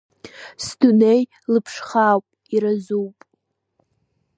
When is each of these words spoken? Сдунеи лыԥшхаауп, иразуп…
Сдунеи 0.65 1.21
лыԥшхаауп, 1.51 2.25
иразуп… 2.55 3.17